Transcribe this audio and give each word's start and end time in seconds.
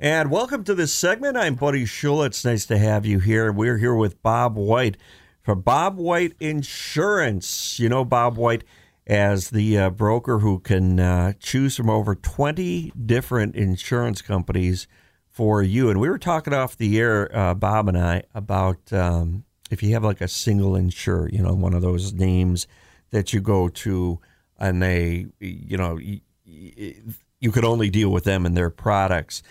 And 0.00 0.30
welcome 0.30 0.62
to 0.62 0.76
this 0.76 0.94
segment. 0.94 1.36
I'm 1.36 1.56
Buddy 1.56 1.84
Shula. 1.84 2.26
It's 2.26 2.44
nice 2.44 2.64
to 2.66 2.78
have 2.78 3.04
you 3.04 3.18
here. 3.18 3.50
We're 3.50 3.78
here 3.78 3.96
with 3.96 4.22
Bob 4.22 4.54
White 4.54 4.96
from 5.42 5.62
Bob 5.62 5.96
White 5.96 6.34
Insurance. 6.38 7.80
You 7.80 7.88
know 7.88 8.04
Bob 8.04 8.36
White 8.36 8.62
as 9.08 9.50
the 9.50 9.76
uh, 9.76 9.90
broker 9.90 10.38
who 10.38 10.60
can 10.60 11.00
uh, 11.00 11.32
choose 11.40 11.74
from 11.74 11.90
over 11.90 12.14
20 12.14 12.92
different 13.06 13.56
insurance 13.56 14.22
companies 14.22 14.86
for 15.26 15.64
you. 15.64 15.90
And 15.90 15.98
we 15.98 16.08
were 16.08 16.16
talking 16.16 16.54
off 16.54 16.76
the 16.76 16.96
air, 17.00 17.36
uh, 17.36 17.54
Bob 17.54 17.88
and 17.88 17.98
I, 17.98 18.22
about 18.36 18.92
um, 18.92 19.42
if 19.68 19.82
you 19.82 19.94
have 19.94 20.04
like 20.04 20.20
a 20.20 20.28
single 20.28 20.76
insurer, 20.76 21.28
you 21.28 21.42
know, 21.42 21.54
one 21.54 21.74
of 21.74 21.82
those 21.82 22.12
names 22.12 22.68
that 23.10 23.32
you 23.32 23.40
go 23.40 23.68
to 23.68 24.20
and 24.60 24.80
they, 24.80 25.26
you 25.40 25.76
know, 25.76 25.98
you 26.44 27.50
could 27.50 27.64
only 27.64 27.90
deal 27.90 28.10
with 28.10 28.22
them 28.22 28.46
and 28.46 28.56
their 28.56 28.70
products. 28.70 29.42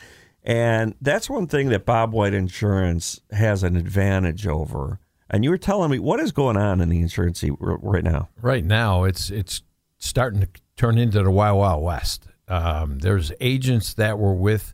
And 0.47 0.95
that's 1.01 1.29
one 1.29 1.47
thing 1.47 1.67
that 1.69 1.85
Bob 1.85 2.13
White 2.13 2.33
Insurance 2.33 3.19
has 3.31 3.63
an 3.63 3.75
advantage 3.75 4.47
over. 4.47 5.01
And 5.29 5.43
you 5.43 5.49
were 5.49 5.57
telling 5.57 5.91
me 5.91 5.99
what 5.99 6.21
is 6.21 6.31
going 6.31 6.55
on 6.55 6.79
in 6.79 6.87
the 6.87 7.01
insurance 7.01 7.43
right 7.59 8.03
now. 8.03 8.29
Right 8.41 8.63
now, 8.63 9.03
it's 9.03 9.29
it's 9.29 9.61
starting 9.97 10.39
to 10.39 10.47
turn 10.77 10.97
into 10.97 11.21
the 11.21 11.31
Wild 11.31 11.59
Wild 11.59 11.83
West. 11.83 12.27
Um, 12.47 12.99
there's 12.99 13.33
agents 13.41 13.93
that 13.95 14.17
were 14.17 14.33
with, 14.33 14.73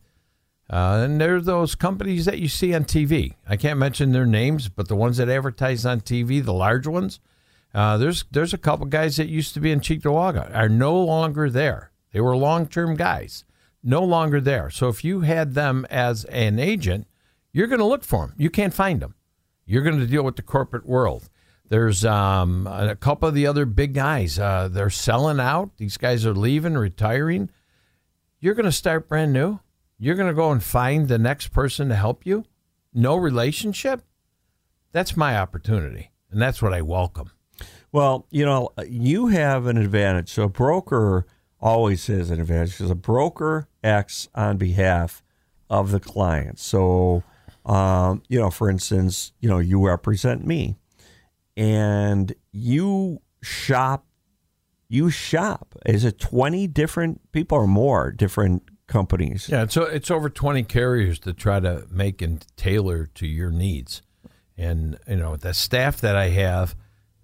uh, 0.69 1.01
and 1.05 1.19
there's 1.19 1.45
those 1.45 1.73
companies 1.73 2.25
that 2.25 2.37
you 2.37 2.49
see 2.49 2.75
on 2.75 2.85
TV. 2.85 3.33
I 3.49 3.57
can't 3.57 3.79
mention 3.79 4.11
their 4.11 4.27
names, 4.27 4.69
but 4.69 4.89
the 4.89 4.95
ones 4.95 5.17
that 5.17 5.27
advertise 5.27 5.87
on 5.87 6.01
TV, 6.01 6.45
the 6.45 6.53
large 6.53 6.85
ones, 6.85 7.19
uh, 7.73 7.97
there's 7.97 8.25
there's 8.29 8.53
a 8.53 8.59
couple 8.59 8.85
guys 8.85 9.17
that 9.17 9.27
used 9.27 9.55
to 9.55 9.59
be 9.59 9.71
in 9.71 9.79
Cheektowaga 9.79 10.55
are 10.55 10.69
no 10.69 10.95
longer 10.99 11.49
there. 11.49 11.89
They 12.11 12.21
were 12.21 12.37
long 12.37 12.67
term 12.67 12.95
guys, 12.95 13.43
no 13.83 14.03
longer 14.03 14.39
there. 14.39 14.69
So 14.69 14.87
if 14.87 15.03
you 15.03 15.21
had 15.21 15.53
them 15.53 15.85
as 15.89 16.25
an 16.25 16.59
agent, 16.59 17.07
you're 17.51 17.67
going 17.67 17.79
to 17.79 17.85
look 17.85 18.03
for 18.03 18.27
them. 18.27 18.35
You 18.37 18.49
can't 18.49 18.73
find 18.73 19.01
them. 19.01 19.15
You're 19.65 19.83
going 19.83 19.99
to 19.99 20.07
deal 20.07 20.23
with 20.23 20.35
the 20.35 20.41
corporate 20.41 20.85
world. 20.85 21.29
There's 21.69 22.03
um, 22.05 22.67
a 22.67 22.95
couple 22.95 23.29
of 23.29 23.35
the 23.35 23.47
other 23.47 23.65
big 23.65 23.93
guys. 23.93 24.37
Uh, 24.37 24.67
they're 24.67 24.89
selling 24.89 25.39
out. 25.39 25.77
These 25.77 25.97
guys 25.97 26.25
are 26.25 26.33
leaving, 26.33 26.75
retiring. 26.75 27.49
You're 28.39 28.53
going 28.53 28.65
to 28.65 28.71
start 28.71 29.07
brand 29.07 29.33
new. 29.33 29.59
You're 29.97 30.15
going 30.15 30.27
to 30.27 30.35
go 30.35 30.51
and 30.51 30.61
find 30.61 31.07
the 31.07 31.17
next 31.17 31.47
person 31.47 31.89
to 31.89 31.95
help 31.95 32.25
you. 32.25 32.45
No 32.93 33.15
relationship. 33.15 34.03
That's 34.91 35.17
my 35.17 35.37
opportunity, 35.37 36.11
and 36.29 36.41
that's 36.41 36.61
what 36.61 36.73
I 36.73 36.81
welcome. 36.81 37.31
Well, 37.91 38.27
you 38.29 38.45
know, 38.45 38.69
you 38.87 39.27
have 39.27 39.65
an 39.65 39.77
advantage. 39.77 40.29
So 40.29 40.43
a 40.43 40.49
broker 40.49 41.25
always 41.63 42.05
has 42.07 42.29
an 42.29 42.41
advantage 42.41 42.71
because 42.71 42.91
a 42.91 42.95
broker 42.95 43.67
acts 43.83 44.27
on 44.35 44.57
behalf 44.57 45.23
of 45.69 45.91
the 45.91 45.99
client. 45.99 46.59
So, 46.59 47.23
um, 47.65 48.21
you 48.27 48.39
know, 48.39 48.51
for 48.51 48.69
instance, 48.69 49.31
you 49.39 49.49
know, 49.49 49.59
you 49.59 49.83
represent 49.83 50.45
me, 50.45 50.75
and 51.55 52.35
you 52.51 53.21
shop. 53.41 54.05
You 54.89 55.09
shop. 55.09 55.75
Is 55.87 56.05
it 56.05 56.19
twenty 56.19 56.67
different 56.67 57.31
people 57.31 57.57
or 57.57 57.65
more 57.65 58.11
different 58.11 58.63
companies? 58.85 59.49
Yeah, 59.49 59.65
so 59.67 59.83
it's 59.83 60.11
over 60.11 60.29
twenty 60.29 60.63
carriers 60.63 61.17
to 61.19 61.33
try 61.33 61.59
to 61.61 61.87
make 61.89 62.21
and 62.21 62.45
tailor 62.57 63.07
to 63.15 63.25
your 63.25 63.49
needs, 63.49 64.03
and 64.55 64.99
you 65.07 65.15
know 65.15 65.35
the 65.37 65.53
staff 65.53 65.99
that 66.01 66.15
I 66.15 66.29
have 66.29 66.75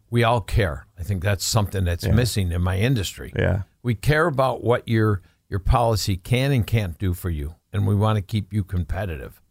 we 0.09 0.23
all 0.23 0.41
care. 0.41 0.87
I 0.97 1.03
think 1.03 1.23
that's 1.23 1.45
something 1.45 1.85
that's 1.85 2.05
yeah. 2.05 2.13
missing 2.13 2.51
in 2.51 2.61
my 2.61 2.77
industry. 2.77 3.31
Yeah. 3.35 3.63
We 3.81 3.95
care 3.95 4.27
about 4.27 4.63
what 4.63 4.87
your 4.87 5.21
your 5.49 5.59
policy 5.59 6.15
can 6.15 6.51
and 6.51 6.65
can't 6.65 6.97
do 6.97 7.13
for 7.13 7.29
you, 7.29 7.55
and 7.73 7.87
we 7.87 7.95
want 7.95 8.17
to 8.17 8.21
keep 8.21 8.53
you 8.53 8.63
competitive. 8.63 9.41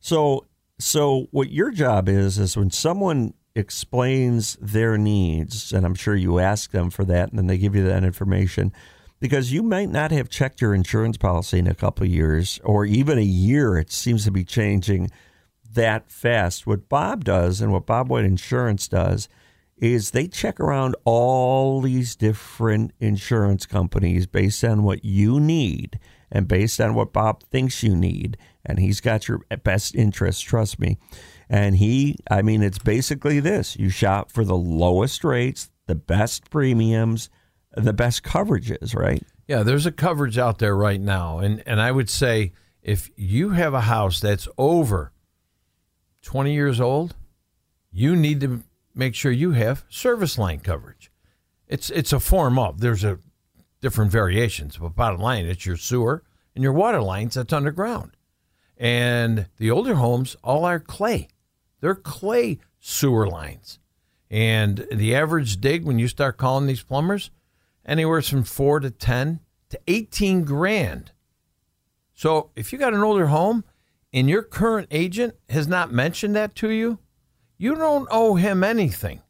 So 0.00 0.46
so 0.78 1.28
what 1.30 1.50
your 1.50 1.70
job 1.70 2.08
is 2.08 2.38
is 2.38 2.56
when 2.56 2.70
someone 2.70 3.34
explains 3.54 4.56
their 4.60 4.98
needs, 4.98 5.72
and 5.72 5.86
I'm 5.86 5.94
sure 5.94 6.14
you 6.14 6.38
ask 6.38 6.72
them 6.72 6.90
for 6.90 7.04
that, 7.06 7.30
and 7.30 7.38
then 7.38 7.46
they 7.46 7.56
give 7.56 7.74
you 7.74 7.84
that 7.84 8.04
information, 8.04 8.72
because 9.18 9.50
you 9.50 9.62
might 9.62 9.88
not 9.88 10.10
have 10.10 10.28
checked 10.28 10.60
your 10.60 10.74
insurance 10.74 11.16
policy 11.16 11.58
in 11.58 11.66
a 11.66 11.74
couple 11.74 12.04
of 12.04 12.10
years 12.10 12.60
or 12.64 12.84
even 12.84 13.18
a 13.18 13.22
year. 13.22 13.78
It 13.78 13.90
seems 13.90 14.24
to 14.24 14.30
be 14.30 14.44
changing 14.44 15.10
that 15.72 16.10
fast. 16.10 16.66
What 16.66 16.88
Bob 16.88 17.24
does 17.24 17.62
and 17.62 17.72
what 17.72 17.86
Bob 17.86 18.10
White 18.10 18.24
Insurance 18.26 18.88
does 18.88 19.28
is 19.78 20.10
they 20.10 20.26
check 20.26 20.58
around 20.58 20.96
all 21.04 21.80
these 21.80 22.16
different 22.16 22.92
insurance 22.98 23.66
companies 23.66 24.26
based 24.26 24.64
on 24.64 24.82
what 24.82 25.04
you 25.04 25.38
need 25.38 25.98
and 26.30 26.48
based 26.48 26.80
on 26.80 26.94
what 26.94 27.12
Bob 27.12 27.42
thinks 27.44 27.82
you 27.82 27.94
need. 27.94 28.36
And 28.64 28.78
he's 28.78 29.00
got 29.00 29.28
your 29.28 29.42
best 29.62 29.94
interest, 29.94 30.44
trust 30.44 30.78
me. 30.78 30.98
And 31.48 31.76
he, 31.76 32.16
I 32.30 32.42
mean, 32.42 32.62
it's 32.62 32.78
basically 32.78 33.38
this 33.38 33.76
you 33.76 33.90
shop 33.90 34.32
for 34.32 34.44
the 34.44 34.56
lowest 34.56 35.22
rates, 35.22 35.70
the 35.86 35.94
best 35.94 36.50
premiums, 36.50 37.28
the 37.76 37.92
best 37.92 38.22
coverages, 38.22 38.94
right? 38.94 39.22
Yeah, 39.46 39.62
there's 39.62 39.86
a 39.86 39.92
coverage 39.92 40.38
out 40.38 40.58
there 40.58 40.76
right 40.76 41.00
now. 41.00 41.38
And, 41.38 41.62
and 41.66 41.80
I 41.80 41.92
would 41.92 42.10
say 42.10 42.52
if 42.82 43.10
you 43.16 43.50
have 43.50 43.74
a 43.74 43.82
house 43.82 44.20
that's 44.20 44.48
over 44.58 45.12
20 46.22 46.52
years 46.52 46.80
old, 46.80 47.14
you 47.92 48.16
need 48.16 48.40
to 48.40 48.64
make 48.96 49.14
sure 49.14 49.30
you 49.30 49.52
have 49.52 49.84
service 49.88 50.38
line 50.38 50.60
coverage. 50.60 51.12
It's 51.68 51.90
it's 51.90 52.12
a 52.12 52.18
form 52.18 52.58
of 52.58 52.80
there's 52.80 53.04
a 53.04 53.18
different 53.80 54.10
variations, 54.10 54.78
but 54.78 54.96
bottom 54.96 55.20
line, 55.20 55.46
it's 55.46 55.66
your 55.66 55.76
sewer 55.76 56.24
and 56.54 56.64
your 56.64 56.72
water 56.72 57.02
lines 57.02 57.34
that's 57.34 57.52
underground. 57.52 58.16
And 58.76 59.46
the 59.58 59.70
older 59.70 59.96
homes 59.96 60.36
all 60.42 60.64
are 60.64 60.80
clay. 60.80 61.28
They're 61.80 61.94
clay 61.94 62.58
sewer 62.80 63.28
lines. 63.28 63.78
And 64.30 64.86
the 64.90 65.14
average 65.14 65.60
dig 65.60 65.84
when 65.84 65.98
you 65.98 66.08
start 66.08 66.36
calling 66.36 66.66
these 66.66 66.82
plumbers, 66.82 67.30
anywhere 67.84 68.22
from 68.22 68.44
four 68.44 68.80
to 68.80 68.90
ten 68.90 69.40
to 69.70 69.80
eighteen 69.86 70.44
grand. 70.44 71.12
So 72.14 72.50
if 72.56 72.72
you 72.72 72.78
got 72.78 72.94
an 72.94 73.02
older 73.02 73.26
home 73.26 73.64
and 74.12 74.28
your 74.28 74.42
current 74.42 74.88
agent 74.90 75.34
has 75.50 75.68
not 75.68 75.92
mentioned 75.92 76.34
that 76.34 76.54
to 76.56 76.70
you, 76.70 76.98
you 77.58 77.74
don't 77.74 78.08
owe 78.10 78.34
him 78.34 78.62
anything. 78.64 79.22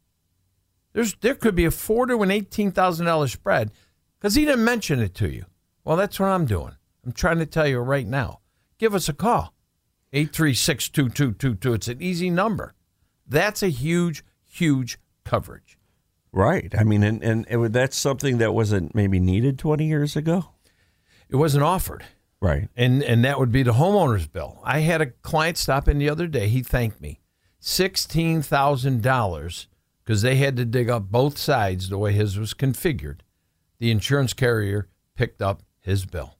There's 0.93 1.15
there 1.15 1.35
could 1.35 1.55
be 1.55 1.65
a 1.65 1.71
four 1.71 2.05
to 2.07 2.21
an 2.23 2.31
eighteen 2.31 2.71
thousand 2.71 3.05
dollar 3.05 3.27
spread 3.27 3.71
because 4.19 4.35
he 4.35 4.45
didn't 4.45 4.65
mention 4.65 4.99
it 4.99 5.13
to 5.15 5.29
you. 5.29 5.45
Well, 5.83 5.97
that's 5.97 6.19
what 6.19 6.27
I'm 6.27 6.45
doing. 6.45 6.75
I'm 7.05 7.11
trying 7.13 7.39
to 7.39 7.45
tell 7.45 7.67
you 7.67 7.79
right 7.79 8.07
now. 8.07 8.41
Give 8.77 8.93
us 8.93 9.07
a 9.07 9.13
call. 9.13 9.53
836-2222. 10.13 11.75
It's 11.75 11.87
an 11.87 12.01
easy 12.01 12.29
number. 12.29 12.73
That's 13.27 13.61
a 13.61 13.69
huge, 13.69 14.23
huge 14.45 14.97
coverage. 15.23 15.77
Right. 16.31 16.73
I 16.77 16.83
mean, 16.83 17.03
and, 17.03 17.23
and 17.23 17.45
it, 17.49 17.73
that's 17.73 17.97
something 17.97 18.37
that 18.37 18.53
wasn't 18.53 18.93
maybe 18.95 19.19
needed 19.19 19.59
20 19.59 19.85
years 19.85 20.15
ago. 20.15 20.49
It 21.29 21.35
wasn't 21.35 21.63
offered. 21.63 22.05
Right. 22.39 22.69
And 22.75 23.01
and 23.01 23.25
that 23.25 23.39
would 23.39 23.51
be 23.51 23.63
the 23.63 23.73
homeowner's 23.73 24.27
bill. 24.27 24.61
I 24.63 24.79
had 24.79 25.01
a 25.01 25.07
client 25.07 25.57
stop 25.57 25.87
in 25.87 25.97
the 25.97 26.09
other 26.09 26.27
day. 26.27 26.47
He 26.47 26.61
thanked 26.61 27.01
me. 27.01 27.19
$16,000 27.61 29.67
because 30.03 30.21
they 30.21 30.35
had 30.35 30.57
to 30.57 30.65
dig 30.65 30.89
up 30.89 31.11
both 31.11 31.37
sides 31.37 31.89
the 31.89 31.97
way 31.97 32.13
his 32.13 32.37
was 32.37 32.53
configured. 32.53 33.19
The 33.79 33.91
insurance 33.91 34.33
carrier 34.33 34.87
picked 35.15 35.41
up 35.41 35.63
his 35.79 36.05
bill. 36.05 36.37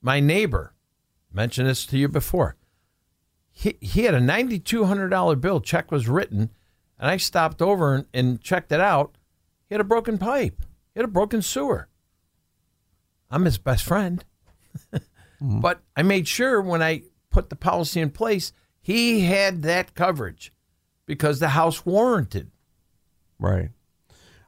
My 0.00 0.20
neighbor 0.20 0.74
mentioned 1.32 1.68
this 1.68 1.86
to 1.86 1.98
you 1.98 2.08
before. 2.08 2.56
He, 3.52 3.76
he 3.80 4.04
had 4.04 4.14
a 4.14 4.20
$9,200 4.20 5.40
bill. 5.40 5.60
Check 5.60 5.92
was 5.92 6.08
written, 6.08 6.50
and 6.98 7.10
I 7.10 7.16
stopped 7.16 7.62
over 7.62 7.94
and, 7.94 8.06
and 8.12 8.40
checked 8.40 8.72
it 8.72 8.80
out. 8.80 9.16
He 9.68 9.74
had 9.74 9.80
a 9.80 9.84
broken 9.84 10.18
pipe, 10.18 10.62
he 10.94 11.00
had 11.00 11.04
a 11.04 11.08
broken 11.08 11.42
sewer. 11.42 11.88
I'm 13.30 13.44
his 13.44 13.58
best 13.58 13.84
friend. 13.84 14.24
Mm-hmm. 15.42 15.60
But 15.60 15.80
I 15.96 16.02
made 16.02 16.28
sure 16.28 16.60
when 16.60 16.82
I 16.82 17.02
put 17.30 17.48
the 17.48 17.56
policy 17.56 18.00
in 18.00 18.10
place, 18.10 18.52
he 18.90 19.20
had 19.20 19.62
that 19.62 19.94
coverage 19.94 20.52
because 21.06 21.38
the 21.38 21.50
house 21.50 21.86
warranted. 21.86 22.50
Right. 23.38 23.70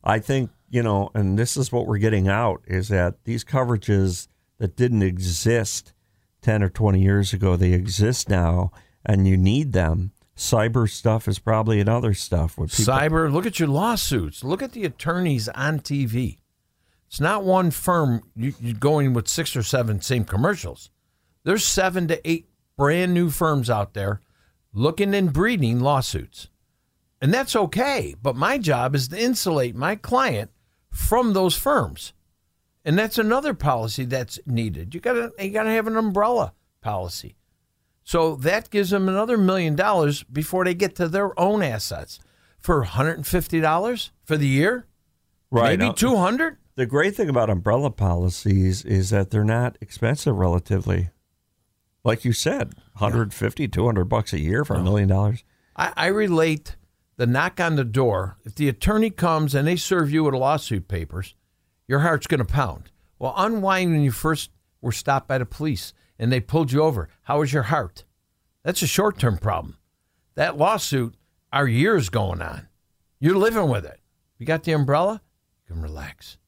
I 0.02 0.18
think, 0.18 0.50
you 0.68 0.82
know, 0.82 1.10
and 1.14 1.38
this 1.38 1.56
is 1.56 1.70
what 1.70 1.86
we're 1.86 1.98
getting 1.98 2.26
out 2.26 2.62
is 2.66 2.88
that 2.88 3.22
these 3.24 3.44
coverages 3.44 4.26
that 4.58 4.74
didn't 4.74 5.02
exist 5.02 5.92
10 6.42 6.64
or 6.64 6.68
20 6.68 7.00
years 7.00 7.32
ago, 7.32 7.54
they 7.54 7.72
exist 7.72 8.28
now 8.28 8.72
and 9.06 9.28
you 9.28 9.36
need 9.36 9.72
them. 9.72 10.10
Cyber 10.36 10.90
stuff 10.90 11.28
is 11.28 11.38
probably 11.38 11.78
another 11.78 12.12
stuff. 12.12 12.58
With 12.58 12.76
people, 12.76 12.94
Cyber, 12.94 13.32
look 13.32 13.46
at 13.46 13.60
your 13.60 13.68
lawsuits. 13.68 14.42
Look 14.42 14.60
at 14.60 14.72
the 14.72 14.84
attorneys 14.84 15.48
on 15.50 15.78
TV. 15.80 16.38
It's 17.06 17.20
not 17.20 17.44
one 17.44 17.70
firm 17.70 18.22
you, 18.34 18.54
you're 18.58 18.74
going 18.74 19.12
with 19.12 19.28
six 19.28 19.54
or 19.54 19.62
seven 19.62 20.00
same 20.00 20.24
commercials. 20.24 20.90
There's 21.44 21.64
seven 21.64 22.08
to 22.08 22.28
eight 22.28 22.48
brand 22.76 23.14
new 23.14 23.30
firms 23.30 23.70
out 23.70 23.94
there 23.94 24.20
looking 24.72 25.14
and 25.14 25.32
breeding 25.32 25.80
lawsuits. 25.80 26.48
And 27.20 27.32
that's 27.32 27.54
okay. 27.54 28.14
But 28.20 28.36
my 28.36 28.58
job 28.58 28.94
is 28.94 29.08
to 29.08 29.20
insulate 29.20 29.76
my 29.76 29.96
client 29.96 30.50
from 30.90 31.32
those 31.32 31.56
firms. 31.56 32.12
And 32.84 32.98
that's 32.98 33.18
another 33.18 33.54
policy 33.54 34.04
that's 34.04 34.40
needed. 34.44 34.94
You 34.94 35.00
gotta 35.00 35.32
you 35.38 35.50
gotta 35.50 35.70
have 35.70 35.86
an 35.86 35.96
umbrella 35.96 36.52
policy. 36.80 37.36
So 38.02 38.34
that 38.36 38.70
gives 38.70 38.90
them 38.90 39.08
another 39.08 39.38
million 39.38 39.76
dollars 39.76 40.24
before 40.24 40.64
they 40.64 40.74
get 40.74 40.96
to 40.96 41.06
their 41.06 41.38
own 41.38 41.62
assets. 41.62 42.18
For 42.58 42.84
$150 42.84 44.10
for 44.24 44.36
the 44.36 44.46
year? 44.46 44.86
right? 45.52 45.78
Maybe 45.78 45.84
uh, 45.84 45.88
now, 45.88 45.94
200? 45.94 46.58
the 46.74 46.86
great 46.86 47.14
thing 47.14 47.28
about 47.28 47.50
umbrella 47.50 47.90
policies 47.90 48.84
is 48.84 49.10
that 49.10 49.30
they're 49.30 49.44
not 49.44 49.76
expensive 49.80 50.36
relatively. 50.36 51.10
Like 52.04 52.24
you 52.24 52.32
said, 52.32 52.74
150, 52.94 53.68
200 53.68 54.04
bucks 54.06 54.32
a 54.32 54.40
year 54.40 54.64
for 54.64 54.74
a 54.74 54.82
million 54.82 55.08
dollars. 55.08 55.44
I, 55.76 55.92
I 55.96 56.06
relate 56.06 56.76
the 57.16 57.26
knock 57.26 57.60
on 57.60 57.76
the 57.76 57.84
door. 57.84 58.38
If 58.44 58.54
the 58.56 58.68
attorney 58.68 59.10
comes 59.10 59.54
and 59.54 59.66
they 59.66 59.76
serve 59.76 60.10
you 60.10 60.24
with 60.24 60.34
lawsuit 60.34 60.88
papers, 60.88 61.34
your 61.86 62.00
heart's 62.00 62.26
going 62.26 62.44
to 62.44 62.44
pound. 62.44 62.90
Well, 63.18 63.34
unwind 63.36 63.92
when 63.92 64.02
you 64.02 64.10
first 64.10 64.50
were 64.80 64.92
stopped 64.92 65.28
by 65.28 65.38
the 65.38 65.46
police 65.46 65.94
and 66.18 66.32
they 66.32 66.40
pulled 66.40 66.72
you 66.72 66.82
over. 66.82 67.08
How 67.22 67.38
was 67.38 67.52
your 67.52 67.64
heart? 67.64 68.04
That's 68.64 68.82
a 68.82 68.86
short 68.86 69.18
term 69.18 69.38
problem. 69.38 69.78
That 70.34 70.56
lawsuit 70.56 71.14
are 71.52 71.68
years 71.68 72.08
going 72.08 72.42
on. 72.42 72.68
You're 73.20 73.36
living 73.36 73.68
with 73.68 73.84
it. 73.84 74.00
You 74.38 74.46
got 74.46 74.64
the 74.64 74.72
umbrella, 74.72 75.20
you 75.68 75.74
can 75.74 75.82
relax. 75.82 76.38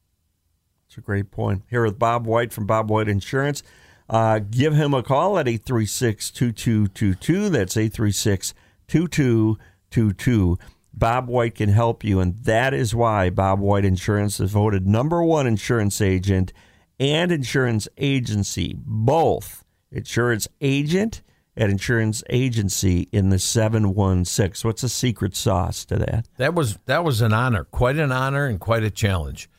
It's 0.87 0.97
a 0.97 1.01
great 1.01 1.31
point. 1.31 1.63
Here 1.69 1.83
with 1.85 1.99
Bob 1.99 2.25
White 2.25 2.51
from 2.51 2.65
Bob 2.65 2.89
White 2.89 3.07
Insurance. 3.07 3.63
Uh, 4.09 4.39
give 4.39 4.73
him 4.73 4.93
a 4.93 5.01
call 5.01 5.39
at 5.39 5.47
836 5.47 6.31
2222. 6.31 7.49
That's 7.49 7.75
836 7.75 8.53
2222. 8.87 10.59
Bob 10.93 11.27
White 11.27 11.55
can 11.55 11.69
help 11.69 12.03
you, 12.03 12.19
and 12.19 12.37
that 12.39 12.73
is 12.73 12.95
why 12.95 13.29
Bob 13.29 13.59
White 13.59 13.83
Insurance 13.83 14.39
is 14.39 14.51
voted 14.51 14.87
number 14.87 15.21
one 15.21 15.45
insurance 15.45 15.99
agent 15.99 16.53
and 16.99 17.31
insurance 17.31 17.87
agency, 17.97 18.75
both 18.77 19.65
insurance 19.91 20.47
agent 20.61 21.21
and 21.57 21.71
insurance 21.71 22.23
agency 22.29 23.07
in 23.11 23.29
the 23.29 23.39
716. 23.39 24.67
What's 24.67 24.81
the 24.81 24.89
secret 24.89 25.35
sauce 25.35 25.85
to 25.85 25.97
that? 25.97 26.27
That 26.37 26.53
was 26.53 26.77
that 26.85 27.03
was 27.03 27.21
an 27.21 27.33
honor, 27.33 27.65
quite 27.65 27.97
an 27.97 28.11
honor, 28.11 28.45
and 28.45 28.59
quite 28.59 28.83
a 28.83 28.91
challenge. 28.91 29.49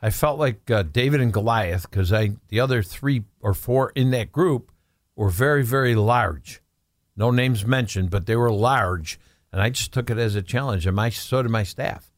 I 0.00 0.10
felt 0.10 0.38
like 0.38 0.70
uh, 0.70 0.82
David 0.82 1.20
and 1.20 1.32
Goliath 1.32 1.90
because 1.90 2.12
I 2.12 2.32
the 2.48 2.60
other 2.60 2.82
three 2.82 3.24
or 3.40 3.54
four 3.54 3.92
in 3.94 4.10
that 4.10 4.32
group 4.32 4.70
were 5.14 5.30
very 5.30 5.64
very 5.64 5.94
large. 5.94 6.60
No 7.16 7.30
names 7.30 7.64
mentioned, 7.64 8.10
but 8.10 8.26
they 8.26 8.36
were 8.36 8.52
large, 8.52 9.18
and 9.50 9.62
I 9.62 9.70
just 9.70 9.92
took 9.92 10.10
it 10.10 10.18
as 10.18 10.34
a 10.34 10.42
challenge. 10.42 10.86
And 10.86 10.94
my 10.94 11.08
so 11.08 11.42
did 11.42 11.50
my 11.50 11.62
staff. 11.62 12.12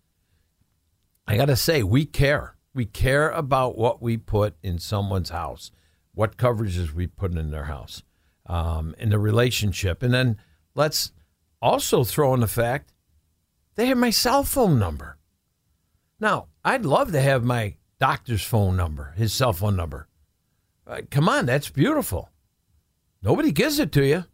I 1.27 1.37
got 1.37 1.47
to 1.47 1.57
say, 1.57 1.83
we 1.83 2.07
care. 2.07 2.57
We 2.75 2.87
care 2.87 3.31
about 3.31 3.77
what 3.77 4.01
we 4.01 4.17
put 4.17 4.57
in 4.63 4.79
someone's 4.79 5.31
house, 5.31 5.71
what 6.15 6.39
coverages 6.39 6.93
we 6.93 7.07
put 7.07 7.37
in 7.37 7.51
their 7.51 7.65
house, 7.65 8.03
um, 8.47 8.95
in 8.99 9.11
the 9.11 9.19
relationship, 9.19 10.03
and 10.03 10.13
then 10.13 10.39
let's 10.75 11.13
also 11.61 12.03
throw 12.03 12.35
in 12.35 12.41
the 12.41 12.47
fact 12.47 12.93
they 13.75 13.87
have 13.87 13.99
my 13.99 14.11
cell 14.11 14.43
phone 14.43 14.79
number. 14.79 15.18
Now, 16.20 16.47
I'd 16.65 16.85
love 16.85 17.12
to 17.12 17.20
have 17.20 17.44
my 17.44 17.75
doctor's 18.00 18.43
phone 18.43 18.76
number, 18.76 19.12
his 19.17 19.32
cell 19.32 19.53
phone 19.53 19.76
number. 19.76 20.09
Uh, 20.87 21.03
come 21.11 21.29
on, 21.29 21.47
that's 21.47 21.69
beautiful. 21.69 22.31
Nobody 23.23 23.53
gives 23.53 23.79
it 23.79 23.93
to 23.93 24.05
you. 24.05 24.25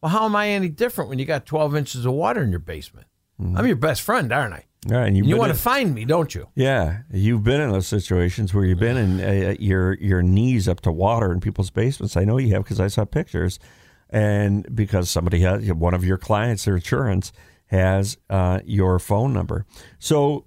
Well, 0.00 0.10
how 0.12 0.24
am 0.26 0.36
I 0.36 0.48
any 0.50 0.68
different 0.68 1.10
when 1.10 1.18
you 1.18 1.24
got 1.24 1.46
12 1.46 1.76
inches 1.76 2.04
of 2.06 2.12
water 2.12 2.42
in 2.42 2.50
your 2.50 2.60
basement? 2.60 3.06
I'm 3.40 3.66
your 3.66 3.76
best 3.76 4.02
friend, 4.02 4.32
aren't 4.32 4.54
I? 4.54 4.64
All 4.92 4.98
right, 4.98 5.08
and 5.08 5.16
You 5.16 5.36
want 5.36 5.50
in- 5.50 5.56
to 5.56 5.62
find 5.62 5.94
me, 5.94 6.04
don't 6.04 6.34
you? 6.34 6.48
Yeah, 6.54 6.98
you've 7.10 7.42
been 7.42 7.60
in 7.60 7.72
those 7.72 7.88
situations 7.88 8.54
where 8.54 8.64
you've 8.64 8.78
been 8.78 8.96
in 8.96 9.20
uh, 9.20 9.54
your 9.58 9.94
your 9.94 10.22
knees 10.22 10.68
up 10.68 10.80
to 10.82 10.92
water 10.92 11.32
in 11.32 11.40
people's 11.40 11.70
basements. 11.70 12.16
I 12.16 12.24
know 12.24 12.36
you 12.38 12.54
have 12.54 12.62
because 12.64 12.78
I 12.80 12.86
saw 12.88 13.04
pictures, 13.04 13.58
and 14.10 14.68
because 14.76 15.10
somebody 15.10 15.40
has 15.40 15.72
one 15.72 15.94
of 15.94 16.04
your 16.04 16.18
clients, 16.18 16.66
their 16.66 16.76
insurance 16.76 17.32
has 17.68 18.18
uh, 18.30 18.60
your 18.64 18.98
phone 18.98 19.32
number. 19.32 19.64
So 19.98 20.44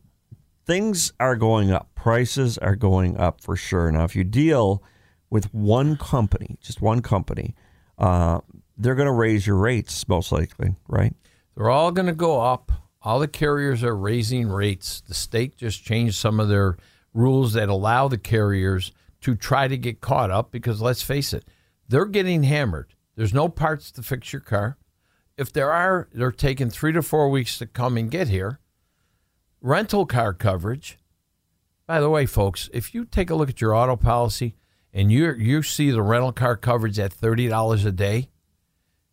things 0.67 1.13
are 1.19 1.35
going 1.35 1.71
up. 1.71 1.89
Prices 1.95 2.57
are 2.57 2.75
going 2.75 3.17
up 3.17 3.41
for 3.41 3.55
sure. 3.55 3.91
Now, 3.91 4.03
if 4.03 4.15
you 4.15 4.23
deal 4.23 4.83
with 5.29 5.51
one 5.53 5.97
company, 5.97 6.57
just 6.61 6.81
one 6.81 7.01
company, 7.01 7.55
uh, 7.97 8.41
they're 8.77 8.95
going 8.95 9.07
to 9.07 9.13
raise 9.13 9.47
your 9.47 9.55
rates 9.55 10.07
most 10.07 10.31
likely, 10.31 10.75
right? 10.87 11.15
They're 11.55 11.69
all 11.69 11.91
going 11.91 12.05
to 12.05 12.13
go 12.13 12.41
up. 12.41 12.71
All 13.01 13.19
the 13.19 13.27
carriers 13.27 13.83
are 13.83 13.95
raising 13.95 14.49
rates. 14.49 15.01
The 15.01 15.13
state 15.13 15.57
just 15.57 15.83
changed 15.83 16.15
some 16.15 16.39
of 16.39 16.49
their 16.49 16.77
rules 17.13 17.53
that 17.53 17.69
allow 17.69 18.07
the 18.07 18.17
carriers 18.17 18.91
to 19.21 19.35
try 19.35 19.67
to 19.67 19.77
get 19.77 20.01
caught 20.01 20.29
up 20.29 20.51
because 20.51 20.81
let's 20.81 21.01
face 21.01 21.33
it, 21.33 21.45
they're 21.87 22.05
getting 22.05 22.43
hammered. 22.43 22.93
There's 23.15 23.33
no 23.33 23.49
parts 23.49 23.89
to 23.91 24.03
fix 24.03 24.31
your 24.31 24.41
car. 24.41 24.77
If 25.37 25.51
there 25.53 25.71
are, 25.71 26.09
they're 26.13 26.31
taking 26.31 26.69
three 26.69 26.91
to 26.91 27.01
four 27.01 27.29
weeks 27.29 27.57
to 27.59 27.65
come 27.65 27.97
and 27.97 28.11
get 28.11 28.27
here. 28.27 28.59
Rental 29.67 30.05
car 30.05 30.33
coverage. 30.33 30.97
By 31.87 31.99
the 31.99 32.09
way, 32.09 32.25
folks, 32.25 32.69
if 32.71 32.95
you 32.95 33.03
take 33.03 33.29
a 33.29 33.35
look 33.35 33.49
at 33.49 33.59
your 33.59 33.75
auto 33.75 33.97
policy 33.97 34.55
and 34.93 35.11
you 35.11 35.33
you 35.33 35.61
see 35.61 35.91
the 35.91 36.01
rental 36.01 36.31
car 36.31 36.55
coverage 36.55 36.97
at 36.97 37.11
thirty 37.11 37.49
dollars 37.49 37.83
a 37.83 37.91
day, 37.91 38.29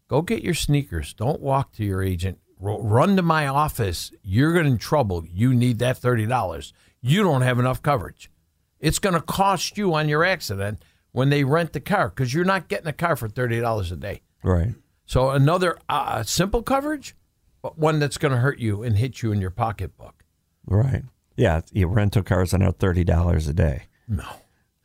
go 0.07 0.23
get 0.23 0.45
your 0.45 0.55
sneakers. 0.55 1.13
Don't 1.13 1.41
walk 1.41 1.73
to 1.73 1.85
your 1.85 2.05
agent. 2.05 2.39
Run 2.61 3.17
to 3.17 3.23
my 3.23 3.49
office. 3.49 4.13
You're 4.23 4.53
going 4.53 4.67
in 4.67 4.79
trouble. 4.79 5.25
You 5.29 5.53
need 5.53 5.81
that 5.81 6.01
$30. 6.01 6.73
You 7.01 7.25
don't 7.25 7.43
have 7.43 7.59
enough 7.59 7.83
coverage. 7.83 8.31
It's 8.79 9.01
going 9.01 9.15
to 9.15 9.21
cost 9.21 9.77
you 9.77 9.93
on 9.93 10.09
your 10.09 10.25
accident 10.25 10.85
when 11.11 11.31
they 11.31 11.43
rent 11.43 11.73
the 11.73 11.81
car 11.81 12.11
because 12.11 12.33
you're 12.33 12.45
not 12.45 12.69
getting 12.69 12.87
a 12.87 12.93
car 12.93 13.17
for 13.17 13.29
$30 13.29 13.91
a 13.91 13.97
day. 13.97 14.23
Right. 14.45 14.77
So, 15.05 15.31
another 15.31 15.77
uh, 15.89 16.23
simple 16.23 16.63
coverage, 16.63 17.17
but 17.61 17.77
one 17.77 17.99
that's 17.99 18.19
going 18.19 18.33
to 18.33 18.39
hurt 18.39 18.61
you 18.61 18.85
and 18.85 18.97
hit 18.97 19.21
you 19.21 19.33
in 19.33 19.41
your 19.41 19.51
pocketbook. 19.51 20.24
Right. 20.67 21.03
Yeah. 21.37 21.61
Rental 21.75 22.23
cars 22.23 22.55
are 22.55 22.59
now 22.59 22.71
thirty 22.73 23.05
dollars 23.05 23.49
a 23.49 23.55
day. 23.55 23.85
No, 24.09 24.25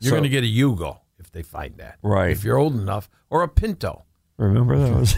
you're 0.00 0.10
So- 0.10 0.16
going 0.16 0.22
to 0.24 0.28
get 0.28 0.44
a 0.44 0.46
Yugo 0.46 0.98
if 1.18 1.30
they 1.30 1.42
find 1.42 1.76
that. 1.78 1.98
Right. 2.02 2.30
If 2.32 2.44
you're 2.44 2.56
old 2.58 2.74
enough, 2.74 3.08
or 3.30 3.42
a 3.42 3.48
Pinto. 3.48 4.04
Remember 4.38 4.78
those? 4.78 5.14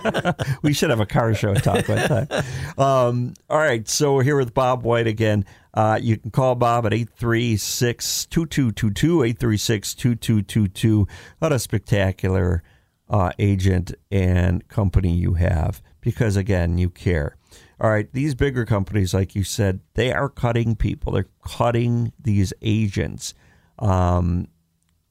we 0.62 0.72
should 0.72 0.88
have 0.88 0.98
a 1.00 1.04
car 1.04 1.34
show 1.34 1.52
talk 1.52 1.86
like 1.86 2.08
that. 2.08 2.46
Um, 2.78 3.34
all 3.50 3.58
right, 3.58 3.86
so 3.86 4.14
we're 4.14 4.22
here 4.22 4.38
with 4.38 4.54
Bob 4.54 4.84
White 4.84 5.06
again. 5.06 5.44
Uh, 5.74 5.98
you 6.00 6.16
can 6.16 6.30
call 6.30 6.54
Bob 6.54 6.86
at 6.86 6.94
836 6.94 8.24
2222, 8.24 9.22
836 9.22 9.94
2222. 9.94 11.06
What 11.40 11.52
a 11.52 11.58
spectacular 11.58 12.62
uh, 13.10 13.32
agent 13.38 13.92
and 14.10 14.66
company 14.68 15.12
you 15.12 15.34
have 15.34 15.82
because, 16.00 16.36
again, 16.36 16.78
you 16.78 16.88
care. 16.88 17.36
All 17.80 17.90
right, 17.90 18.10
these 18.12 18.34
bigger 18.34 18.64
companies, 18.64 19.12
like 19.12 19.34
you 19.34 19.44
said, 19.44 19.80
they 19.94 20.12
are 20.12 20.28
cutting 20.28 20.76
people, 20.76 21.12
they're 21.12 21.28
cutting 21.44 22.12
these 22.20 22.52
agents. 22.62 23.34
Um, 23.78 24.48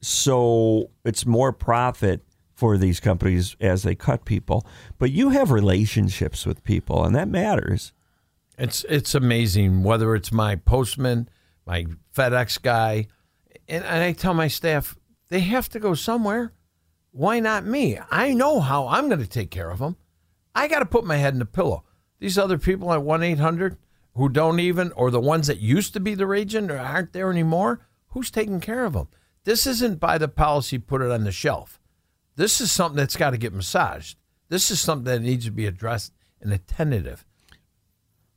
so 0.01 0.91
it's 1.03 1.25
more 1.25 1.51
profit 1.51 2.21
for 2.55 2.77
these 2.77 2.99
companies 2.99 3.55
as 3.59 3.83
they 3.83 3.95
cut 3.95 4.25
people. 4.25 4.65
But 4.97 5.11
you 5.11 5.29
have 5.29 5.51
relationships 5.51 6.45
with 6.45 6.63
people, 6.63 7.03
and 7.03 7.15
that 7.15 7.27
matters. 7.27 7.93
It's 8.57 8.85
it's 8.87 9.15
amazing 9.15 9.83
whether 9.83 10.15
it's 10.15 10.31
my 10.31 10.55
postman, 10.55 11.27
my 11.65 11.85
FedEx 12.15 12.61
guy, 12.61 13.07
and, 13.67 13.83
and 13.83 14.03
I 14.03 14.13
tell 14.13 14.33
my 14.33 14.47
staff 14.47 14.95
they 15.29 15.39
have 15.41 15.69
to 15.69 15.79
go 15.79 15.93
somewhere. 15.93 16.53
Why 17.11 17.39
not 17.39 17.65
me? 17.65 17.99
I 18.11 18.33
know 18.33 18.59
how 18.59 18.87
I'm 18.87 19.07
going 19.07 19.19
to 19.19 19.27
take 19.27 19.51
care 19.51 19.69
of 19.69 19.79
them. 19.79 19.97
I 20.55 20.67
got 20.67 20.79
to 20.79 20.85
put 20.85 21.05
my 21.05 21.17
head 21.17 21.33
in 21.33 21.39
the 21.39 21.45
pillow. 21.45 21.83
These 22.23 22.37
other 22.37 22.57
people 22.57 22.93
at 22.93 23.03
1 23.03 23.21
800 23.21 23.75
who 24.15 24.29
don't 24.29 24.61
even, 24.61 24.93
or 24.93 25.11
the 25.11 25.19
ones 25.19 25.47
that 25.47 25.59
used 25.59 25.91
to 25.91 25.99
be 25.99 26.15
their 26.15 26.33
agent 26.33 26.71
or 26.71 26.79
aren't 26.79 27.11
there 27.11 27.29
anymore, 27.29 27.81
who's 28.11 28.31
taking 28.31 28.61
care 28.61 28.85
of 28.85 28.93
them? 28.93 29.09
This 29.43 29.67
isn't 29.67 29.99
by 29.99 30.17
the 30.17 30.29
policy, 30.29 30.77
put 30.77 31.01
it 31.01 31.11
on 31.11 31.25
the 31.25 31.33
shelf. 31.33 31.81
This 32.37 32.61
is 32.61 32.71
something 32.71 32.95
that's 32.95 33.17
got 33.17 33.31
to 33.31 33.37
get 33.37 33.51
massaged. 33.51 34.17
This 34.47 34.71
is 34.71 34.79
something 34.79 35.03
that 35.03 35.19
needs 35.19 35.43
to 35.43 35.51
be 35.51 35.65
addressed 35.65 36.13
and 36.39 36.53
attentive. 36.53 37.25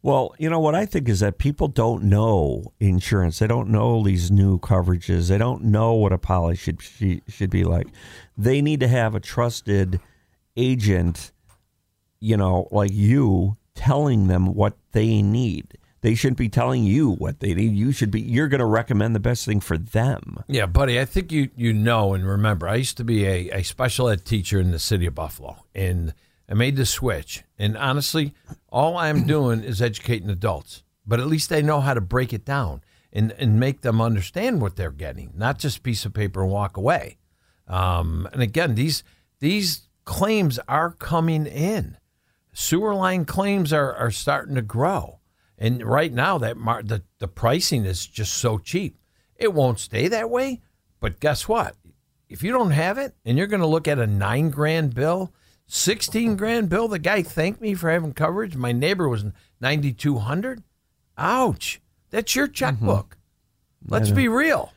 Well, 0.02 0.34
you 0.36 0.50
know 0.50 0.58
what 0.58 0.74
I 0.74 0.84
think 0.84 1.08
is 1.08 1.20
that 1.20 1.38
people 1.38 1.68
don't 1.68 2.02
know 2.02 2.72
insurance. 2.80 3.38
They 3.38 3.46
don't 3.46 3.68
know 3.68 4.02
these 4.02 4.32
new 4.32 4.58
coverages. 4.58 5.28
They 5.28 5.38
don't 5.38 5.62
know 5.62 5.92
what 5.92 6.12
a 6.12 6.18
policy 6.18 6.76
should, 6.76 7.22
should 7.28 7.50
be 7.50 7.62
like. 7.62 7.86
They 8.36 8.60
need 8.60 8.80
to 8.80 8.88
have 8.88 9.14
a 9.14 9.20
trusted 9.20 10.00
agent, 10.56 11.30
you 12.18 12.36
know, 12.36 12.66
like 12.72 12.90
you 12.92 13.56
telling 13.76 14.26
them 14.26 14.54
what 14.54 14.76
they 14.92 15.22
need. 15.22 15.78
They 16.00 16.14
shouldn't 16.14 16.38
be 16.38 16.48
telling 16.48 16.84
you 16.84 17.10
what 17.10 17.40
they 17.40 17.54
need. 17.54 17.74
You 17.74 17.92
should 17.92 18.10
be 18.10 18.20
you're 18.20 18.48
going 18.48 18.60
to 18.60 18.66
recommend 18.66 19.14
the 19.14 19.20
best 19.20 19.44
thing 19.44 19.60
for 19.60 19.78
them. 19.78 20.42
Yeah, 20.48 20.66
buddy, 20.66 21.00
I 21.00 21.04
think 21.04 21.32
you 21.32 21.50
you 21.56 21.72
know 21.72 22.14
and 22.14 22.26
remember. 22.26 22.68
I 22.68 22.76
used 22.76 22.96
to 22.98 23.04
be 23.04 23.24
a, 23.24 23.50
a 23.50 23.62
special 23.62 24.08
ed 24.08 24.24
teacher 24.24 24.60
in 24.60 24.70
the 24.70 24.78
city 24.78 25.06
of 25.06 25.14
Buffalo, 25.14 25.64
and 25.74 26.14
I 26.48 26.54
made 26.54 26.76
the 26.76 26.86
switch. 26.86 27.42
And 27.58 27.76
honestly, 27.76 28.34
all 28.68 28.96
I'm 28.96 29.26
doing 29.26 29.64
is 29.64 29.82
educating 29.82 30.30
adults, 30.30 30.84
but 31.06 31.18
at 31.18 31.26
least 31.26 31.52
I 31.52 31.60
know 31.60 31.80
how 31.80 31.94
to 31.94 32.00
break 32.00 32.32
it 32.32 32.44
down 32.44 32.82
and 33.12 33.32
and 33.32 33.58
make 33.58 33.80
them 33.80 34.00
understand 34.00 34.60
what 34.60 34.76
they're 34.76 34.90
getting, 34.90 35.32
not 35.34 35.58
just 35.58 35.82
piece 35.82 36.04
of 36.04 36.14
paper 36.14 36.42
and 36.42 36.52
walk 36.52 36.76
away. 36.76 37.16
Um, 37.66 38.28
and 38.32 38.42
again, 38.42 38.74
these 38.74 39.02
these 39.40 39.88
claims 40.04 40.58
are 40.68 40.92
coming 40.92 41.46
in. 41.46 41.96
Sewer 42.58 42.94
line 42.94 43.26
claims 43.26 43.70
are 43.70 43.94
are 43.94 44.10
starting 44.10 44.54
to 44.54 44.62
grow. 44.62 45.20
And 45.58 45.84
right 45.84 46.10
now, 46.10 46.38
that 46.38 46.56
mar- 46.56 46.82
the 46.82 47.02
the 47.18 47.28
pricing 47.28 47.84
is 47.84 48.06
just 48.06 48.32
so 48.32 48.56
cheap. 48.56 48.98
It 49.36 49.52
won't 49.52 49.78
stay 49.78 50.08
that 50.08 50.30
way. 50.30 50.62
But 50.98 51.20
guess 51.20 51.46
what? 51.46 51.76
If 52.30 52.42
you 52.42 52.52
don't 52.52 52.70
have 52.70 52.96
it, 52.96 53.14
and 53.26 53.36
you're 53.36 53.46
going 53.46 53.60
to 53.60 53.66
look 53.66 53.86
at 53.86 53.98
a 53.98 54.06
nine 54.06 54.48
grand 54.48 54.94
bill, 54.94 55.34
sixteen 55.66 56.34
grand 56.34 56.70
bill, 56.70 56.88
the 56.88 56.98
guy 56.98 57.22
thanked 57.22 57.60
me 57.60 57.74
for 57.74 57.90
having 57.90 58.14
coverage. 58.14 58.56
My 58.56 58.72
neighbor 58.72 59.06
was 59.06 59.26
ninety 59.60 59.92
two 59.92 60.16
hundred. 60.16 60.62
Ouch! 61.18 61.82
That's 62.08 62.34
your 62.34 62.48
checkbook. 62.48 63.18
Mm-hmm. 63.84 63.92
Let's 63.92 64.10
be 64.10 64.28
real. 64.28 64.72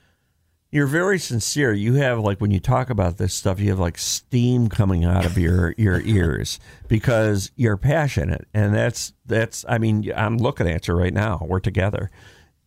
You're 0.71 0.87
very 0.87 1.17
sincere. 1.17 1.73
You 1.73 1.95
have 1.95 2.19
like 2.19 2.39
when 2.39 2.51
you 2.51 2.59
talk 2.59 2.91
about 2.91 3.17
this 3.17 3.33
stuff, 3.33 3.59
you 3.59 3.69
have 3.69 3.79
like 3.79 3.97
steam 3.97 4.69
coming 4.69 5.03
out 5.03 5.25
of 5.25 5.37
your 5.37 5.73
your 5.77 5.99
ears 6.05 6.59
because 6.87 7.51
you're 7.55 7.77
passionate, 7.77 8.47
and 8.53 8.73
that's 8.73 9.13
that's. 9.25 9.65
I 9.67 9.79
mean, 9.79 10.11
I'm 10.15 10.37
looking 10.37 10.67
at 10.67 10.87
you 10.87 10.93
right 10.93 11.13
now. 11.13 11.43
We're 11.43 11.59
together, 11.59 12.11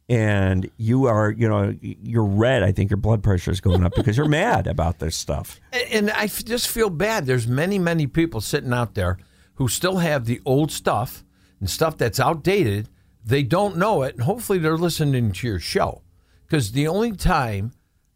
and 0.09 0.69
you 0.79 1.07
are. 1.07 1.31
You 1.31 1.49
know, 1.49 1.77
you're 1.81 2.25
red. 2.25 2.65
I 2.65 2.73
think 2.73 2.91
your 2.91 2.97
blood 2.97 3.23
pressure 3.23 3.53
is 3.53 3.61
going 3.61 3.85
up 3.85 3.95
because 3.95 4.17
you're 4.17 4.29
mad 4.29 4.67
about 4.67 4.99
this 4.99 5.15
stuff. 5.15 5.61
And 5.93 6.11
I 6.11 6.25
f- 6.25 6.45
just 6.45 6.67
feel 6.67 6.91
bad. 6.91 7.27
There's 7.27 7.47
many, 7.47 7.79
many 7.79 8.09
people 8.09 8.41
sitting 8.41 8.73
out 8.73 8.95
there 8.95 9.19
who 9.55 9.69
still 9.69 9.99
have 9.99 10.25
the 10.25 10.41
old 10.45 10.73
stuff 10.73 11.23
and 11.61 11.71
stuff 11.71 11.99
that's 11.99 12.19
outdated. 12.19 12.89
They 13.25 13.45
don't 13.45 13.77
know 13.77 14.03
it, 14.03 14.17
and 14.17 14.25
hopefully 14.25 14.59
they're 14.59 14.77
listening 14.77 15.31
to 15.31 15.47
your 15.47 15.61
show 15.61 16.03
because 16.49 16.73
the 16.73 16.89
only 16.89 17.13
time 17.13 17.71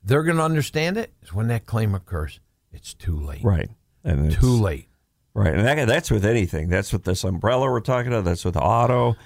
they're 0.07 0.23
going 0.23 0.37
to 0.37 0.43
understand 0.43 0.97
it 0.97 1.13
is 1.23 1.35
when 1.35 1.49
that 1.49 1.67
claim 1.67 1.95
occurs. 1.95 2.41
It's 2.73 2.95
too 2.95 3.19
late. 3.19 3.43
Right, 3.43 3.69
and 4.05 4.27
it's, 4.27 4.37
Too 4.37 4.47
late. 4.47 4.89
Right, 5.35 5.55
and 5.55 5.67
that, 5.67 5.87
that's 5.87 6.11
with 6.11 6.25
anything. 6.25 6.69
That's 6.69 6.93
with 6.93 7.05
this 7.05 7.25
umbrella 7.25 7.71
we're 7.71 7.81
talking 7.81 8.13
about. 8.13 8.25
That's 8.25 8.45
with 8.45 8.57
auto, 8.57 9.17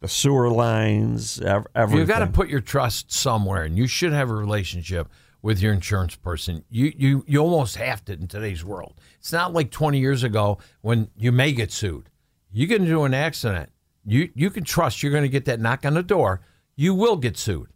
the 0.00 0.08
sewer 0.08 0.50
lines, 0.50 1.40
everything. 1.40 1.98
You've 1.98 2.08
got 2.08 2.20
to 2.20 2.26
put 2.26 2.48
your 2.48 2.60
trust 2.60 3.12
somewhere, 3.12 3.62
and 3.62 3.76
you 3.76 3.86
should 3.86 4.12
have 4.12 4.30
a 4.30 4.34
relationship 4.34 5.08
with 5.42 5.60
your 5.60 5.72
insurance 5.72 6.16
person. 6.16 6.64
You 6.70 6.92
you 6.96 7.24
you 7.28 7.40
almost 7.40 7.76
have 7.76 8.04
to 8.06 8.14
in 8.14 8.26
today's 8.26 8.64
world. 8.64 8.94
It's 9.18 9.32
not 9.32 9.52
like 9.52 9.70
20 9.70 9.98
years 9.98 10.22
ago 10.24 10.58
when 10.80 11.10
you 11.16 11.32
may 11.32 11.52
get 11.52 11.70
sued. 11.70 12.08
You 12.50 12.66
get 12.66 12.80
into 12.80 13.04
an 13.04 13.14
accident, 13.14 13.70
you 14.04 14.30
you 14.34 14.50
can 14.50 14.64
trust 14.64 15.02
you're 15.02 15.12
going 15.12 15.22
to 15.22 15.28
get 15.28 15.44
that 15.44 15.60
knock 15.60 15.84
on 15.84 15.94
the 15.94 16.02
door. 16.02 16.40
You 16.74 16.94
will 16.94 17.16
get 17.16 17.36
sued, 17.36 17.68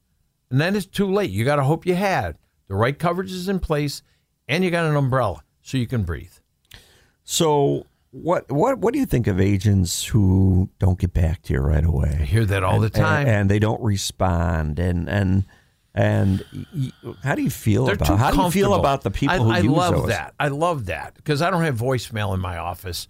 and 0.50 0.60
then 0.60 0.74
it's 0.74 0.86
too 0.86 1.10
late. 1.10 1.30
You 1.30 1.44
got 1.44 1.56
to 1.56 1.64
hope 1.64 1.86
you 1.86 1.94
had 1.94 2.38
the 2.68 2.74
right 2.74 2.98
coverage 2.98 3.32
is 3.32 3.48
in 3.48 3.60
place, 3.60 4.02
and 4.48 4.64
you 4.64 4.70
got 4.70 4.84
an 4.84 4.96
umbrella 4.96 5.42
so 5.62 5.78
you 5.78 5.86
can 5.86 6.02
breathe. 6.02 6.32
So 7.24 7.86
what 8.10 8.50
what 8.50 8.78
what 8.78 8.92
do 8.92 9.00
you 9.00 9.06
think 9.06 9.26
of 9.26 9.40
agents 9.40 10.04
who 10.04 10.70
don't 10.78 10.98
get 10.98 11.12
back 11.12 11.42
to 11.42 11.54
you 11.54 11.60
right 11.60 11.84
away? 11.84 12.16
I 12.20 12.24
hear 12.24 12.44
that 12.44 12.62
all 12.62 12.78
the 12.78 12.90
time. 12.90 13.26
and, 13.26 13.50
they 13.50 13.58
don't 13.58 13.82
respond, 13.82 14.78
and 14.78 15.08
and 15.08 15.44
and 15.94 16.44
how 17.22 17.34
do 17.34 17.42
you 17.42 17.50
feel 17.50 17.86
They're 17.86 17.94
about 17.96 18.18
how 18.18 18.30
do 18.30 18.42
you 18.42 18.50
feel 18.50 18.74
about 18.74 19.02
the 19.02 19.10
people 19.10 19.34
I, 19.34 19.38
who 19.38 19.50
I 19.50 19.58
use 19.58 19.72
love 19.72 19.94
those? 19.94 20.06
that. 20.08 20.34
I 20.38 20.48
love 20.48 20.86
that 20.86 21.14
because 21.14 21.42
I 21.42 21.50
don't 21.50 21.62
have 21.62 21.76
voicemail 21.76 22.32
in 22.34 22.40
my 22.40 22.56
office. 22.56 23.08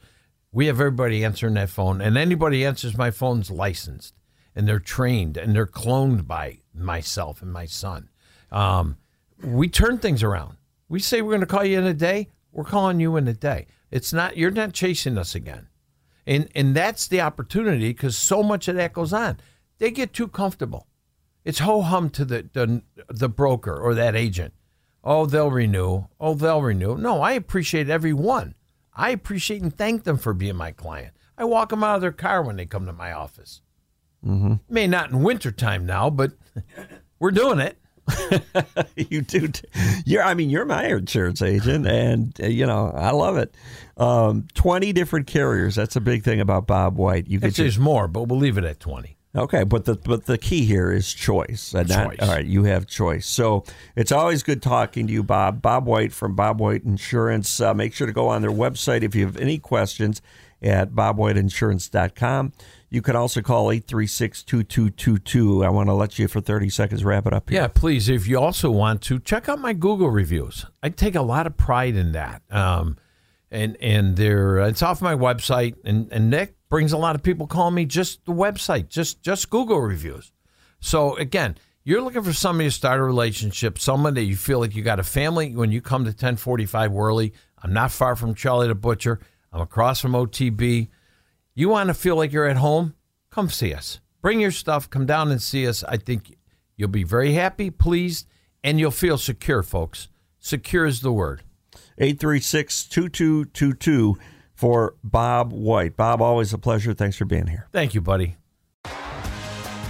We 0.52 0.66
have 0.66 0.80
everybody 0.80 1.24
answering 1.24 1.54
that 1.54 1.68
phone, 1.68 2.00
and 2.00 2.16
anybody 2.16 2.64
answers 2.64 2.96
my 2.96 3.10
phone's 3.10 3.50
licensed, 3.50 4.14
and 4.54 4.66
they're 4.66 4.78
trained, 4.78 5.36
and 5.36 5.54
they're 5.54 5.66
cloned 5.66 6.26
by 6.26 6.60
myself 6.72 7.42
and 7.42 7.52
my 7.52 7.66
son. 7.66 8.08
Um, 8.50 8.96
we 9.44 9.68
turn 9.68 9.98
things 9.98 10.22
around. 10.22 10.56
We 10.88 11.00
say 11.00 11.22
we're 11.22 11.30
going 11.30 11.40
to 11.40 11.46
call 11.46 11.64
you 11.64 11.78
in 11.78 11.86
a 11.86 11.94
day. 11.94 12.28
We're 12.52 12.64
calling 12.64 13.00
you 13.00 13.16
in 13.16 13.26
a 13.28 13.34
day. 13.34 13.66
It's 13.90 14.12
not 14.12 14.36
you're 14.36 14.50
not 14.50 14.72
chasing 14.72 15.18
us 15.18 15.34
again, 15.34 15.68
and 16.26 16.48
and 16.54 16.74
that's 16.74 17.08
the 17.08 17.20
opportunity 17.20 17.88
because 17.88 18.16
so 18.16 18.42
much 18.42 18.68
of 18.68 18.76
that 18.76 18.92
goes 18.92 19.12
on. 19.12 19.38
They 19.78 19.90
get 19.90 20.12
too 20.12 20.28
comfortable. 20.28 20.86
It's 21.44 21.60
ho 21.60 21.82
hum 21.82 22.10
to 22.10 22.24
the, 22.24 22.48
the 22.52 22.82
the 23.08 23.28
broker 23.28 23.76
or 23.76 23.94
that 23.94 24.16
agent. 24.16 24.54
Oh, 25.02 25.26
they'll 25.26 25.50
renew. 25.50 26.04
Oh, 26.18 26.34
they'll 26.34 26.62
renew. 26.62 26.96
No, 26.96 27.20
I 27.20 27.32
appreciate 27.32 27.90
every 27.90 28.14
one. 28.14 28.54
I 28.94 29.10
appreciate 29.10 29.62
and 29.62 29.76
thank 29.76 30.04
them 30.04 30.16
for 30.16 30.32
being 30.32 30.56
my 30.56 30.72
client. 30.72 31.14
I 31.36 31.44
walk 31.44 31.70
them 31.70 31.84
out 31.84 31.96
of 31.96 32.00
their 32.00 32.12
car 32.12 32.42
when 32.42 32.56
they 32.56 32.66
come 32.66 32.86
to 32.86 32.92
my 32.92 33.12
office. 33.12 33.60
Mm-hmm. 34.24 34.54
May 34.68 34.86
not 34.86 35.10
in 35.10 35.22
wintertime 35.22 35.84
now, 35.84 36.08
but 36.08 36.32
we're 37.18 37.32
doing 37.32 37.58
it. 37.58 37.78
you 38.96 39.22
do. 39.22 39.48
t- 39.48 39.68
You're. 40.04 40.22
I 40.22 40.34
mean, 40.34 40.50
you're 40.50 40.64
my 40.64 40.86
insurance 40.86 41.40
agent, 41.42 41.86
and 41.86 42.38
uh, 42.42 42.46
you 42.46 42.66
know 42.66 42.90
I 42.94 43.10
love 43.12 43.36
it. 43.36 43.54
Um, 43.96 44.46
Twenty 44.54 44.92
different 44.92 45.26
carriers. 45.26 45.74
That's 45.74 45.96
a 45.96 46.00
big 46.00 46.22
thing 46.22 46.40
about 46.40 46.66
Bob 46.66 46.96
White. 46.96 47.28
You 47.28 47.38
get 47.40 47.48
Actually, 47.48 47.70
your, 47.70 47.82
more, 47.82 48.08
but 48.08 48.24
we'll 48.24 48.38
leave 48.38 48.58
it 48.58 48.64
at 48.64 48.80
20. 48.80 49.16
Okay, 49.36 49.64
but 49.64 49.84
the 49.84 49.96
but 49.96 50.26
the 50.26 50.38
key 50.38 50.64
here 50.64 50.92
is 50.92 51.12
choice. 51.12 51.74
And 51.74 51.88
not- 51.88 52.10
Choice. 52.10 52.18
all 52.20 52.28
right, 52.28 52.44
you 52.46 52.64
have 52.64 52.86
choice. 52.86 53.26
So 53.26 53.64
it's 53.96 54.12
always 54.12 54.42
good 54.44 54.62
talking 54.62 55.06
to 55.08 55.12
you, 55.12 55.22
Bob. 55.24 55.60
Bob 55.60 55.86
White 55.86 56.12
from 56.12 56.34
Bob 56.36 56.60
White 56.60 56.84
Insurance. 56.84 57.60
Uh, 57.60 57.74
make 57.74 57.94
sure 57.94 58.06
to 58.06 58.12
go 58.12 58.28
on 58.28 58.42
their 58.42 58.52
website 58.52 59.02
if 59.02 59.14
you 59.14 59.24
have 59.26 59.36
any 59.36 59.58
questions 59.58 60.22
at 60.62 60.92
bobwhiteinsurance.com. 60.92 62.52
You 62.94 63.02
can 63.02 63.16
also 63.16 63.42
call 63.42 63.66
836-2222. 63.70 65.66
I 65.66 65.68
want 65.68 65.88
to 65.88 65.94
let 65.94 66.16
you 66.16 66.28
for 66.28 66.40
30 66.40 66.68
seconds 66.68 67.02
wrap 67.02 67.26
it 67.26 67.32
up 67.32 67.50
here. 67.50 67.62
Yeah, 67.62 67.66
please. 67.66 68.08
If 68.08 68.28
you 68.28 68.38
also 68.38 68.70
want 68.70 69.02
to 69.02 69.18
check 69.18 69.48
out 69.48 69.58
my 69.58 69.72
Google 69.72 70.10
reviews, 70.10 70.64
I 70.80 70.90
take 70.90 71.16
a 71.16 71.22
lot 71.22 71.48
of 71.48 71.56
pride 71.56 71.96
in 71.96 72.12
that. 72.12 72.42
Um, 72.52 72.96
and 73.50 73.76
and 73.80 74.16
they're 74.16 74.58
it's 74.60 74.80
off 74.80 75.02
my 75.02 75.16
website, 75.16 75.74
and 75.84 76.06
and 76.12 76.30
Nick 76.30 76.54
brings 76.68 76.92
a 76.92 76.96
lot 76.96 77.16
of 77.16 77.24
people 77.24 77.48
calling 77.48 77.74
me 77.74 77.84
just 77.84 78.24
the 78.26 78.32
website, 78.32 78.90
just 78.90 79.22
just 79.22 79.50
Google 79.50 79.80
reviews. 79.80 80.30
So 80.78 81.16
again, 81.16 81.56
you're 81.82 82.00
looking 82.00 82.22
for 82.22 82.32
somebody 82.32 82.68
to 82.68 82.74
start 82.74 83.00
a 83.00 83.02
relationship, 83.02 83.80
someone 83.80 84.14
that 84.14 84.22
you 84.22 84.36
feel 84.36 84.60
like 84.60 84.76
you 84.76 84.84
got 84.84 85.00
a 85.00 85.04
family 85.04 85.56
when 85.56 85.72
you 85.72 85.80
come 85.80 86.04
to 86.04 86.10
1045 86.10 86.92
Wehrle. 86.92 87.32
I'm 87.60 87.72
not 87.72 87.90
far 87.90 88.14
from 88.14 88.36
Charlie 88.36 88.68
the 88.68 88.76
Butcher. 88.76 89.18
I'm 89.52 89.62
across 89.62 90.00
from 90.00 90.12
OTB. 90.12 90.90
You 91.56 91.68
want 91.68 91.86
to 91.86 91.94
feel 91.94 92.16
like 92.16 92.32
you're 92.32 92.48
at 92.48 92.56
home? 92.56 92.96
Come 93.30 93.48
see 93.48 93.72
us. 93.72 94.00
Bring 94.20 94.40
your 94.40 94.50
stuff. 94.50 94.90
Come 94.90 95.06
down 95.06 95.30
and 95.30 95.40
see 95.40 95.68
us. 95.68 95.84
I 95.84 95.98
think 95.98 96.36
you'll 96.76 96.88
be 96.88 97.04
very 97.04 97.34
happy, 97.34 97.70
pleased, 97.70 98.26
and 98.64 98.80
you'll 98.80 98.90
feel 98.90 99.18
secure, 99.18 99.62
folks. 99.62 100.08
Secure 100.40 100.84
is 100.84 101.00
the 101.00 101.12
word. 101.12 101.44
836-2222 102.00 104.16
for 104.52 104.96
Bob 105.04 105.52
White. 105.52 105.96
Bob, 105.96 106.20
always 106.20 106.52
a 106.52 106.58
pleasure. 106.58 106.92
Thanks 106.92 107.16
for 107.16 107.24
being 107.24 107.46
here. 107.46 107.68
Thank 107.70 107.94
you, 107.94 108.00
buddy. 108.00 108.34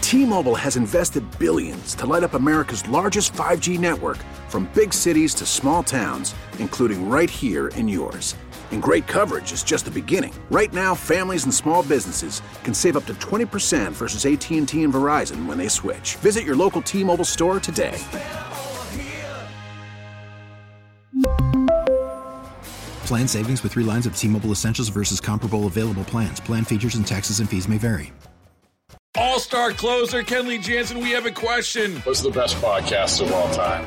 T-Mobile 0.02 0.56
has 0.56 0.76
invested 0.76 1.24
billions 1.38 1.94
to 1.94 2.04
light 2.04 2.24
up 2.24 2.34
America's 2.34 2.86
largest 2.90 3.32
5G 3.32 3.78
network 3.78 4.18
from 4.48 4.68
big 4.74 4.92
cities 4.92 5.34
to 5.36 5.46
small 5.46 5.82
towns, 5.82 6.34
including 6.58 7.08
right 7.08 7.30
here 7.30 7.68
in 7.68 7.88
yours. 7.88 8.36
And 8.72 8.82
great 8.82 9.06
coverage 9.06 9.52
is 9.52 9.62
just 9.62 9.86
the 9.86 9.90
beginning. 9.90 10.34
Right 10.50 10.72
now, 10.74 10.94
families 10.94 11.44
and 11.44 11.54
small 11.54 11.82
businesses 11.82 12.42
can 12.62 12.74
save 12.74 12.96
up 12.96 13.06
to 13.06 13.14
20% 13.14 13.92
versus 13.92 14.26
AT&T 14.26 14.82
and 14.82 14.92
Verizon 14.92 15.46
when 15.46 15.56
they 15.56 15.68
switch. 15.68 16.16
Visit 16.16 16.44
your 16.44 16.56
local 16.56 16.82
T-Mobile 16.82 17.24
store 17.24 17.58
today. 17.58 17.98
Plan 23.06 23.28
savings 23.28 23.62
with 23.62 23.72
three 23.72 23.84
lines 23.84 24.06
of 24.06 24.16
T 24.16 24.28
Mobile 24.28 24.50
Essentials 24.50 24.88
versus 24.88 25.20
comparable 25.20 25.66
available 25.66 26.04
plans. 26.04 26.40
Plan 26.40 26.64
features 26.64 26.94
and 26.94 27.06
taxes 27.06 27.40
and 27.40 27.48
fees 27.48 27.68
may 27.68 27.78
vary. 27.78 28.12
All 29.16 29.38
star 29.38 29.72
closer, 29.72 30.22
Kenley 30.22 30.60
Jansen, 30.60 30.98
we 30.98 31.10
have 31.10 31.26
a 31.26 31.30
question. 31.30 31.96
What's 32.00 32.22
the 32.22 32.30
best 32.30 32.56
podcast 32.56 33.20
of 33.20 33.30
all 33.32 33.52
time? 33.54 33.86